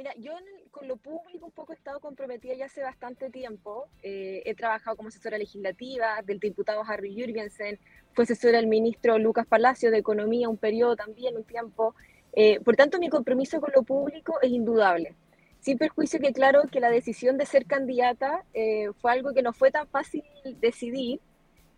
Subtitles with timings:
[0.00, 0.32] Mira, yo
[0.70, 3.86] con lo público un poco he estado comprometida ya hace bastante tiempo.
[4.02, 7.78] Eh, he trabajado como asesora legislativa del diputado Harry Jürgensen,
[8.14, 11.94] fue asesora del ministro Lucas Palacio de Economía un periodo también, un tiempo.
[12.32, 15.16] Eh, por tanto, mi compromiso con lo público es indudable.
[15.58, 19.52] Sin perjuicio que claro que la decisión de ser candidata eh, fue algo que no
[19.52, 20.24] fue tan fácil
[20.62, 21.20] decidir,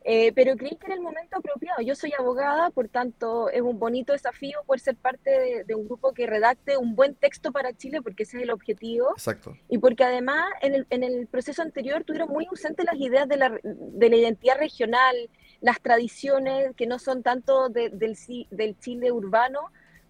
[0.04, 1.80] eh, pero creí que era el momento apropiado.
[1.80, 6.12] Yo soy abogada, por tanto es un bonito desafío poder ser parte de, un grupo
[6.12, 9.10] que redacte un buen texto para Chile, porque ese es el objetivo.
[9.12, 9.57] Exacto.
[9.68, 13.36] Y porque además en el, en el proceso anterior tuvieron muy ausentes las ideas de
[13.36, 15.14] la, de la, identidad regional,
[15.60, 19.60] las tradiciones que no son tanto del, del Chile urbano.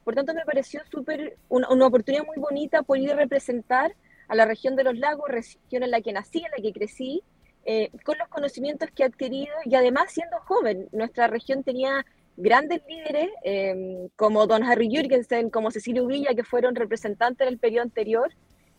[0.04, 3.94] Por tanto me pareció súper una, una oportunidad muy bonita poder representar
[4.28, 7.22] a la región de los lagos, región en la que nací, en la que crecí,
[7.64, 10.88] eh, con los conocimientos que ha adquirido y además siendo joven.
[10.92, 12.04] Nuestra región tenía
[12.36, 17.84] grandes líderes em, como don Harry Jürgensen, como Cecilio Villa, que fueron representantes del periodo
[17.84, 18.32] anterior,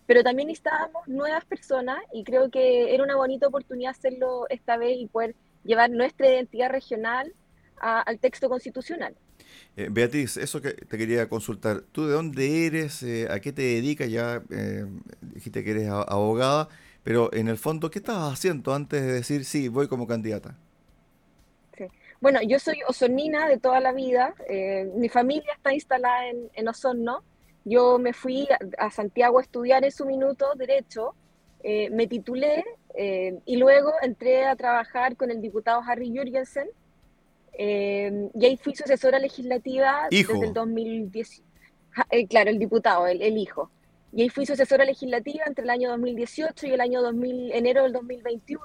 [0.06, 4.98] pero también necesitábamos nuevas personas y creo que era una bonita oportunidad hacerlo esta vez
[4.98, 7.34] y poder llevar nuestra identidad regional
[7.78, 9.14] al texto constitucional.
[9.76, 13.04] Eh, Beatriz, eso que te quería consultar, ¿tú de dónde eres?
[13.04, 14.10] Eh, ¿A qué te dedicas?
[14.10, 14.42] Ya
[15.22, 16.70] dijiste que eres abogada.
[17.04, 20.56] Pero en el fondo, ¿qué estabas haciendo antes de decir sí, voy como candidata?
[22.24, 24.34] Bueno, yo soy osonina de toda la vida.
[24.48, 27.22] Eh, mi familia está instalada en, en, Osorno.
[27.66, 31.16] Yo me fui a, Santiago a estudiar en su minuto Derecho,
[31.64, 32.64] eh, me titulé
[32.96, 36.70] eh, y luego entré a trabajar con el diputado Harry Jürgensen.
[37.58, 41.42] y ahí fui sucesora legislativa desde el 2010.
[42.30, 43.70] claro, el diputado, el, el hijo.
[44.16, 47.94] Y ahí fui sucesora legislativa entre el año 2018 y el año 2000, enero del
[47.94, 48.64] 2021,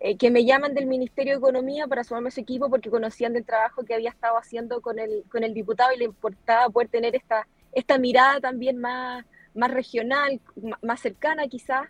[0.00, 3.32] eh, que me llaman del Ministerio de Economía para sumarme a ese equipo porque conocían
[3.34, 6.88] del trabajo que había estado haciendo con el, con el diputado y le importaba poder
[6.88, 10.40] tener esta, esta mirada también más, más regional,
[10.82, 11.88] más cercana quizás,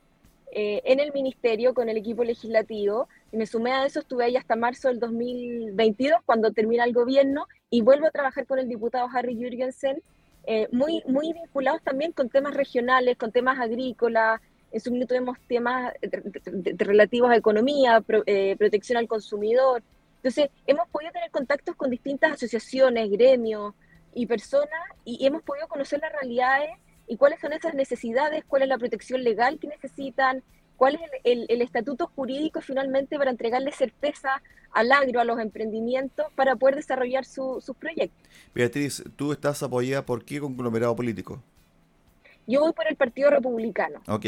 [0.53, 3.09] eh, en el Ministerio con el equipo legislativo.
[3.33, 7.47] Y me sumé a eso, estuve ahí hasta marzo del 2022, cuando termina el gobierno,
[7.71, 10.03] y vuelvo a trabajar con el diputado Harry Jürgensen
[10.51, 14.41] eh, muy, muy vinculados también con temas regionales, con temas agrícolas.
[14.73, 15.93] En su minuto vemos temas
[16.79, 19.83] relativos a economía, eh, protección al consumidor.
[20.17, 23.75] Entonces, hemos podido tener contactos con distintas asociaciones, gremios
[24.15, 26.71] y personas y hemos podido conocer las realidades
[27.07, 30.43] y cuáles son esas necesidades, cuál es la protección legal que necesitan,
[30.79, 34.41] cuál es el, estatuto jurídico finalmente para entregarle certeza
[34.73, 38.17] al agro, a los emprendimientos, para poder desarrollar sus proyectos.
[38.55, 41.43] Beatriz, ¿tú estás apoyada por qué conglomerado político?
[42.47, 44.01] Yo voy por el Partido Republicano.
[44.07, 44.27] Ok.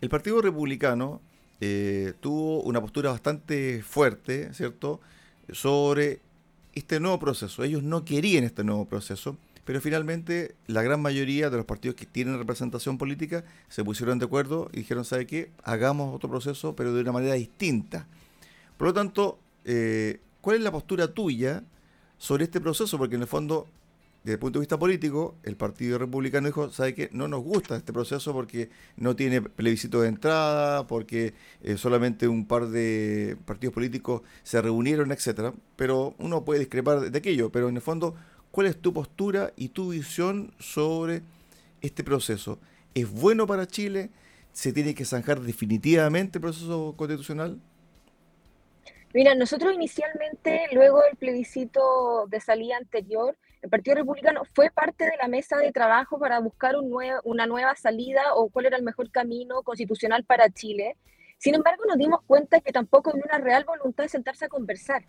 [0.00, 1.20] El Partido Republicano
[1.60, 5.00] eh, tuvo una postura bastante fuerte, ¿cierto?,
[5.52, 6.20] sobre
[6.74, 7.62] este nuevo proceso.
[7.62, 12.06] Ellos no querían este nuevo proceso pero finalmente la gran mayoría de los partidos que
[12.06, 15.50] tienen representación política se pusieron de acuerdo y dijeron, ¿sabe qué?
[15.64, 18.06] Hagamos otro proceso, pero de una manera distinta.
[18.78, 21.64] Por lo tanto, eh, ¿cuál es la postura tuya
[22.16, 22.96] sobre este proceso?
[22.96, 23.66] Porque en el fondo,
[24.22, 27.10] desde el punto de vista político, el Partido Republicano dijo, ¿sabe qué?
[27.12, 31.34] No nos gusta este proceso porque no tiene plebiscito de entrada, porque
[31.64, 35.54] eh, solamente un par de partidos políticos se reunieron, etcétera.
[35.74, 38.14] Pero uno puede discrepar de aquello, pero en el fondo
[38.56, 41.20] ¿Cuál es tu postura y tu visión sobre
[41.82, 42.58] este proceso?
[42.94, 44.08] ¿Es bueno para Chile?
[44.50, 47.60] ¿Se tiene que zanjar definitivamente el proceso constitucional?
[49.12, 55.18] Mira, nosotros inicialmente, luego del plebiscito de salida anterior, el Partido Republicano fue parte de
[55.20, 56.90] la mesa de trabajo para buscar un
[57.24, 60.96] una nueva salida o cuál era el mejor camino constitucional para Chile.
[61.36, 65.04] Sin embargo, nos dimos cuenta que tampoco había una real voluntad de sentarse a conversar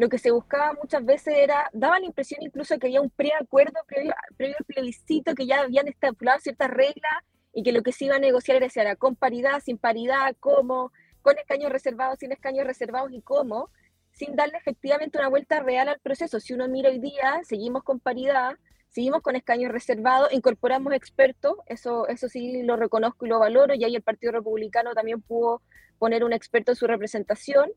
[0.00, 3.80] lo que se buscaba muchas veces era, daba la impresión incluso que había un preacuerdo
[3.86, 7.12] previo, previo al plebiscito, que ya habían estipulado ciertas reglas
[7.52, 10.34] y que lo que se iba a negociar era si era con paridad, sin paridad,
[10.40, 10.90] cómo,
[11.20, 13.68] con escaños reservados, sin escaños reservados y cómo,
[14.12, 16.40] sin darle efectivamente una vuelta real al proceso.
[16.40, 18.56] Si uno mira hoy día, seguimos con paridad,
[18.88, 23.84] seguimos con escaños reservados, incorporamos expertos, eso, eso sí lo reconozco y lo valoro, y
[23.84, 25.60] ahí el Partido Republicano también pudo
[25.98, 27.70] poner un experto en su representación,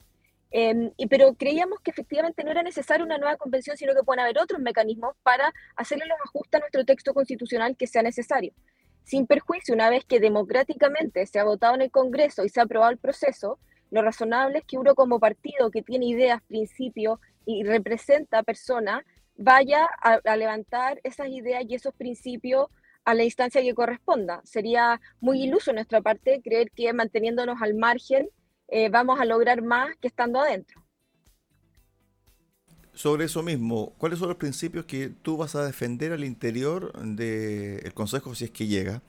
[0.55, 4.37] Em, pero creíamos que efectivamente no era necesaria una nueva convención, sino que pueden haber
[4.37, 8.53] otros mecanismos para hacerle los ajustes a nuestro texto constitucional que sea necesario.
[9.03, 12.63] Sin perjuicio, una vez que democráticamente se ha votado en el Congreso y se ha
[12.63, 13.57] aprobado el proceso,
[13.89, 19.03] lo razonable es que uno como partido que tiene ideas, principios y representa a personas,
[19.35, 22.67] vaya a, a levantar esas ideas y esos principios
[23.05, 24.39] a la instancia que corresponda.
[24.43, 28.29] Sería muy iluso en nuestra parte creer que manteniéndonos al margen
[28.67, 30.81] eh, vamos a lograr más que estando adentro.
[32.93, 37.93] Sobre eso mismo, ¿cuáles son los principios que tú vas a defender al interior del
[37.93, 39.01] Consejo si es que llega?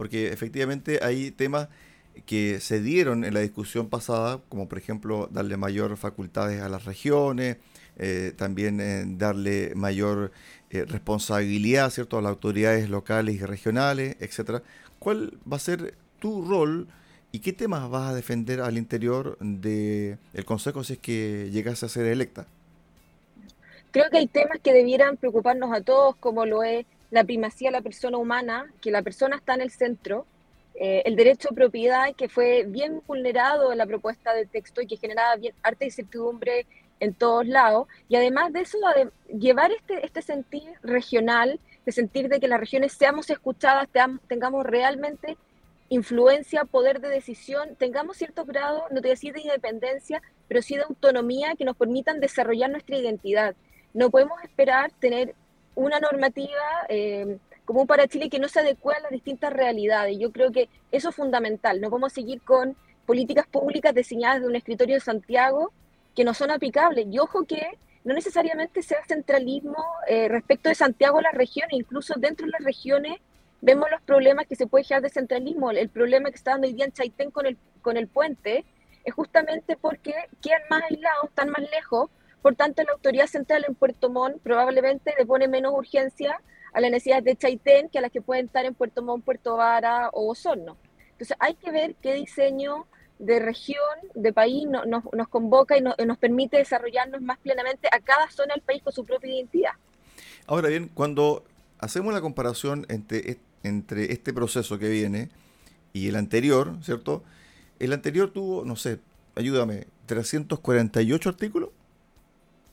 [0.00, 1.68] porque efectivamente hay temas
[2.24, 6.86] que se dieron en la discusión pasada, como por ejemplo darle mayor facultades a las
[6.86, 7.58] regiones,
[7.98, 10.32] eh, también eh, darle mayor
[10.70, 12.16] responsabilidad ¿cierto?
[12.16, 14.62] a las autoridades locales y regionales, etcétera.
[14.98, 16.88] ¿Cuál va a ser tu rol
[17.32, 21.88] y qué temas vas a defender al interior del Consejo si es que llegase a
[21.88, 22.46] ser electa?
[23.92, 27.72] Creo que hay temas que debieran preocuparnos a todos, como lo es la primacía de
[27.72, 30.26] la persona humana, que la persona está en el centro,
[30.74, 34.86] eh, el derecho a propiedad que fue bien vulnerado en la propuesta de texto y
[34.86, 36.66] que generaba arte incertidumbre
[37.00, 38.78] en todos lados, y además de eso,
[39.36, 43.88] llevar este, este sentir regional, de sentir de que las regiones seamos escuchadas,
[44.28, 45.36] tengamos realmente
[45.90, 50.82] influencia, poder de decisión, tengamos cierto grado, no te decir de independencia, pero sí de
[50.82, 53.54] autonomía que nos permitan desarrollar nuestra identidad.
[53.92, 55.34] No podemos esperar tener
[55.74, 60.16] una normativa eh, común para Chile que no se adecue a las distintas realidades.
[60.18, 61.80] Yo creo que eso es fundamental.
[61.80, 65.72] No podemos seguir con políticas públicas diseñadas de un escritorio de Santiago
[66.14, 67.06] que no son aplicables.
[67.10, 72.14] Y ojo que no necesariamente sea centralismo eh, respecto de Santiago a las regiones, incluso
[72.16, 73.18] dentro de las regiones
[73.60, 75.70] vemos los problemas que se puede generar de centralismo.
[75.70, 78.64] El problema que está dando hoy día en Chaitén con el, con el puente
[79.04, 82.10] es justamente porque quedan más aislados, están más lejos,
[82.42, 86.40] por tanto la autoridad central en Puerto Montt probablemente le pone menos urgencia
[86.72, 89.56] a las necesidades de Chaitén que a las que pueden estar en Puerto Montt, Puerto
[89.56, 90.76] Vara o Osorno.
[91.12, 92.86] Entonces hay que ver qué diseño
[93.18, 98.54] de región, de país, nos convoca y nos permite desarrollarnos más plenamente a cada zona
[98.54, 99.72] del país con su propia identidad.
[100.46, 101.44] Ahora bien, cuando
[101.78, 105.28] hacemos la comparación entre, entre este proceso que viene
[105.92, 107.22] y el anterior, ¿cierto?
[107.78, 109.00] El anterior tuvo, no sé,
[109.34, 111.70] ayúdame, 348 artículos.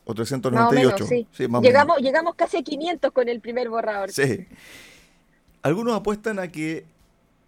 [0.06, 1.06] ¿O 398?
[1.06, 1.28] sí.
[1.62, 4.12] llegamos, llegamos casi a 500 con el primer borrador.
[4.12, 4.48] Sí.
[5.62, 6.86] Algunos apuestan a que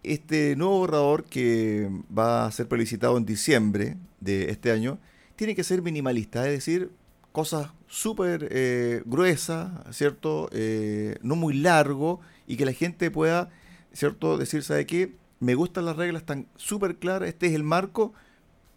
[0.04, 5.00] este nuevo borrador que va a ser publicitado en diciembre de este año
[5.36, 6.92] tiene que ser minimalista, es decir,
[7.32, 10.50] cosas súper eh, gruesas, ¿cierto?
[10.52, 13.50] Eh, no muy largo y que la gente pueda,
[13.94, 14.38] ¿cierto?
[14.38, 15.16] Decir, ¿sabe qué?
[15.40, 18.14] Me gustan las reglas, están súper claras, este es el marco,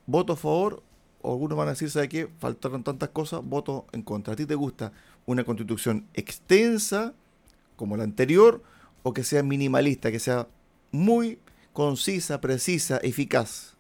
[0.07, 0.83] voto a favor,
[1.23, 2.29] o algunos van a decir, ¿sabe qué?
[2.39, 4.35] Faltaron tantas cosas, voto en contra.
[4.35, 4.93] ¿A ti te gusta
[5.27, 7.15] una constitución extensa
[7.77, 8.63] como la anterior
[9.03, 10.49] o que sea minimalista, que sea
[10.91, 11.39] muy
[11.73, 13.77] concisa, precisa, eficaz?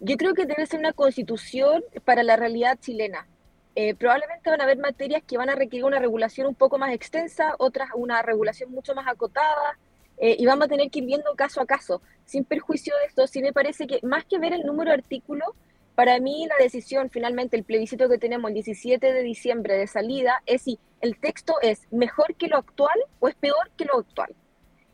[0.00, 3.26] Yo creo que debe ser una constitución para la realidad chilena.
[3.74, 6.92] Eh, probablemente van a haber materias que van a requerir una regulación un poco más
[6.92, 9.78] extensa, otras una regulación mucho más acotada,
[10.18, 12.02] eh, y vamos a tener que ir viendo caso a caso.
[12.24, 15.48] Sin perjuicio de esto, sí me parece que más que ver el número de artículos,
[15.94, 20.42] para mí la decisión, finalmente, el plebiscito que tenemos el 17 de diciembre de salida,
[20.46, 24.34] es si el texto es mejor que lo actual o es peor que lo actual.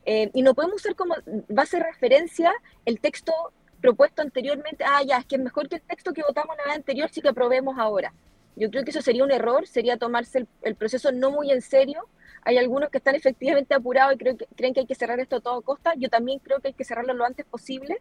[0.06, 1.14] Eh, y no podemos usar como
[1.48, 2.52] base de referencia
[2.84, 3.32] el texto
[3.80, 6.76] propuesto anteriormente, ah, ya, es que es mejor que el texto que votamos la vez
[6.76, 8.12] anterior, sí que aprobemos ahora.
[8.58, 12.06] Yo creo que eso sería un error, sería tomarse el, proceso no muy en serio.
[12.42, 15.36] Hay algunos que están efectivamente apurados y creen que, creen que hay que cerrar esto
[15.36, 15.94] a toda costa.
[15.96, 18.00] Yo también creo que hay que cerrarlo lo antes posible,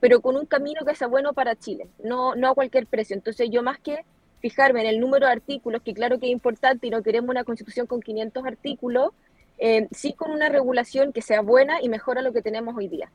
[0.00, 3.14] pero con un camino que sea bueno para Chile, no, no a cualquier precio.
[3.14, 4.04] Entonces yo más que
[4.40, 7.44] fijarme en el número de artículos, que claro que es importante y no queremos una
[7.44, 9.10] constitución con 500 artículos,
[9.58, 13.10] eh, sí con una regulación que sea buena y mejora lo que tenemos hoy día.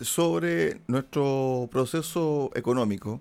[0.00, 3.20] Sobre nuestro proceso económico,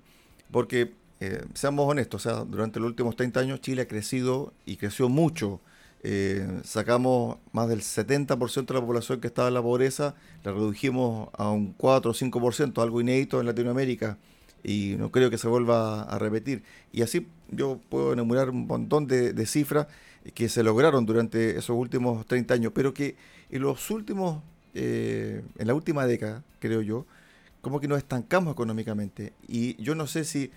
[0.52, 4.76] porque eh, seamos honestos, o sea, durante los últimos 30 años Chile ha crecido y
[4.78, 5.62] creció mucho.
[6.04, 11.30] Eh, sacamos más del 70% de la población que estaba en la pobreza, la redujimos
[11.34, 14.18] a un 4 o 5%, algo inédito en Latinoamérica
[14.64, 16.64] y no creo que se vuelva a repetir.
[16.92, 19.88] Y así yo puedo enumerar un montón de cifras
[20.34, 23.16] que se lograron durante esos últimos 30 años, pero que
[23.50, 27.06] en los últimos, eh, en la última década, creo yo,
[27.62, 29.34] como que nos estancamos económicamente.
[29.48, 30.52] Y yo no sé si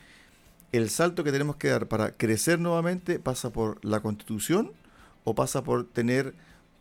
[0.76, 4.72] el salto que tenemos que dar para crecer nuevamente pasa por la constitución
[5.22, 6.34] o pasa por tener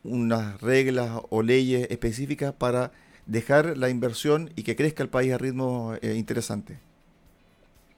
[0.04, 2.92] unas reglas o leyes específicas para
[3.26, 6.80] dejar la inversión y que crezca el país a ritmo eh, interesante.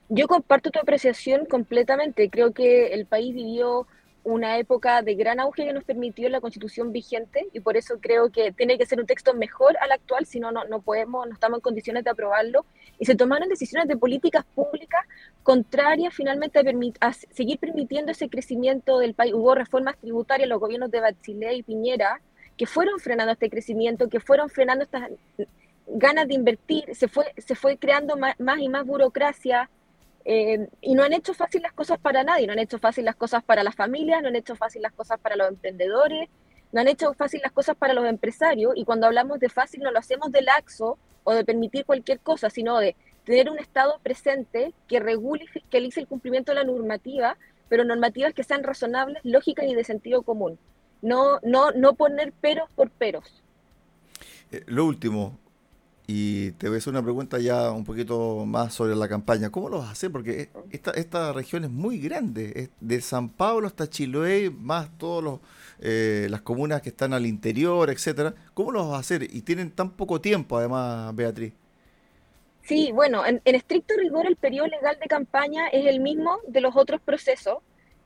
[0.09, 2.29] Yo comparto tu apreciación completamente.
[2.29, 3.87] Creo que el país vivió
[4.25, 8.31] una época de gran auge que nos permitió la constitución vigente y por eso creo
[8.31, 11.59] que tiene que ser un texto mejor al actual, si no, no podemos, no estamos
[11.59, 12.65] en condiciones de aprobarlo.
[12.97, 15.05] Y se tomaron decisiones de políticas públicas
[15.43, 19.33] contrarias finalmente a, a seguir permitiendo ese crecimiento del país.
[19.33, 22.19] Hubo reformas tributarias en los gobiernos de Bachelet y Piñera
[22.57, 25.11] que fueron frenando este crecimiento, que fueron frenando estas
[25.87, 29.69] ganas de invertir, se fue, se fue creando más, más y más burocracia,
[30.25, 33.15] eh, y no han hecho fácil las cosas para nadie, no han hecho fácil las
[33.15, 36.29] cosas para las familias, no han hecho fácil las cosas para los emprendedores,
[36.71, 39.91] no han hecho fácil las cosas para los empresarios y cuando hablamos de fácil no
[39.91, 44.73] lo hacemos de laxo o de permitir cualquier cosa, sino de tener un Estado presente
[44.87, 47.37] que regule y fiscalice el cumplimiento de la normativa,
[47.69, 50.57] pero normativas que sean razonables, lógicas y de sentido común.
[51.01, 53.43] No, no, no poner peros por peros.
[54.51, 55.37] Eh, lo último,
[56.07, 59.49] y te voy a hacer una pregunta ya un poquito más sobre la campaña.
[59.49, 60.11] ¿Cómo lo vas a hacer?
[60.11, 62.51] Porque esta, esta región es muy grande.
[62.55, 65.39] Es de San Pablo hasta Chiloé, más todas
[65.79, 68.35] eh, las comunas que están al interior, etcétera.
[68.53, 69.23] ¿Cómo lo vas a hacer?
[69.23, 71.53] Y tienen tan poco tiempo, además, Beatriz.
[72.61, 76.75] Sí, bueno, en, estricto rigor el periodo legal de campaña es el mismo de los
[76.75, 77.59] otros procesos.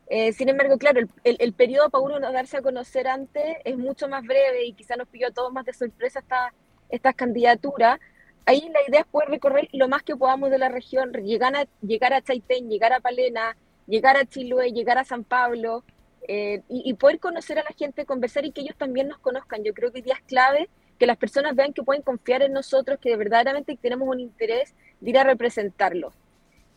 [0.07, 4.07] Eh, sin embargo, claro, el, el, periodo para uno darse a conocer antes es mucho
[4.07, 6.51] más breve y quizá nos pilló a todos más de sorpresa esta
[6.89, 7.99] estas candidaturas,
[8.45, 11.67] ahí la idea es poder recorrer lo más que podamos de la región, llegar a,
[11.81, 13.55] llegar a Chaitén, llegar a Palena,
[13.87, 15.83] llegar a Chiloé, llegar a San Pablo,
[16.27, 19.63] eh, y, poder conocer a la gente, conversar y que ellos también nos conozcan.
[19.63, 20.69] Yo creo que hoy día es clave
[20.99, 25.09] que las personas vean que pueden confiar en nosotros, que verdaderamente tenemos un interés de
[25.09, 26.13] ir a representarlos.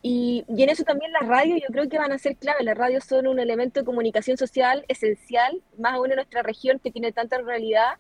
[0.00, 2.64] Y, y, en eso también las radios yo creo que van a ser clave.
[2.64, 6.90] Las radios son un elemento de comunicación social esencial, más aún en nuestra región que
[6.90, 7.96] tiene tanta realidad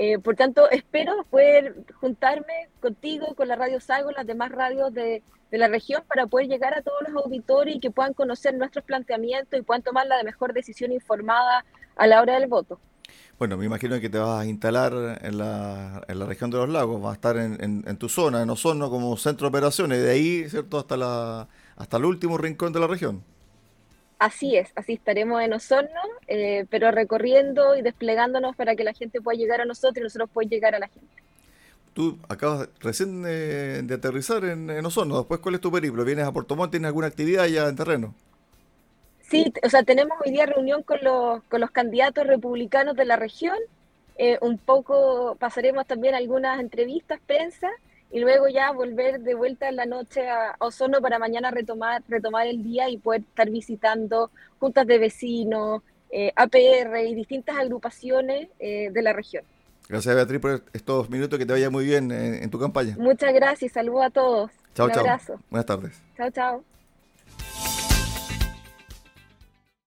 [0.00, 5.24] eh, por tanto, espero poder juntarme contigo, con la Radio Sago, las demás radios de,
[5.50, 9.58] la región, para poder llegar a todos los auditores y que puedan conocer nuestros planteamientos
[9.58, 11.64] y puedan tomar la mejor decisión informada
[11.96, 12.78] a la hora del voto.
[13.40, 16.68] Bueno, me imagino que te vas a instalar en la, en la región de los
[16.68, 20.10] lagos, vas a estar en, en, tu zona, en Osorno, como centro de operaciones, de
[20.12, 23.24] ahí, ¿cierto?, hasta, la, hasta el último rincón de la región.
[24.18, 29.20] Así es, así estaremos en Osorno, eh, pero recorriendo y desplegándonos para que la gente
[29.20, 31.22] pueda llegar a nosotros y nosotros podamos llegar a la gente.
[31.94, 36.04] Tú acabas recién de, aterrizar en, Osorno, después ¿cuál es tu periplo?
[36.04, 36.72] ¿Vienes a Puerto Montt?
[36.72, 38.14] ¿Tienes alguna actividad ya en terreno?
[39.20, 43.16] Sí, o sea, tenemos hoy día reunión con los, con los candidatos republicanos de la
[43.16, 43.58] región,
[44.16, 47.70] eh, un poco pasaremos también algunas entrevistas, prensa,
[48.10, 52.46] y luego ya volver de vuelta en la noche a Osorno para mañana retomar, retomar
[52.46, 58.90] el día y poder estar visitando juntas de vecinos, eh, APR y distintas agrupaciones eh,
[58.90, 59.44] de la región.
[59.88, 62.94] Gracias Beatriz por estos minutos, que te vaya muy bien en, tu campaña.
[62.98, 64.50] Muchas gracias, saludos a todos.
[64.74, 65.04] Chao, chao.
[65.50, 66.02] Buenas tardes.
[66.16, 66.77] Chao, chao.